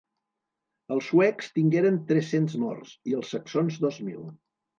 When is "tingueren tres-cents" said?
1.57-2.57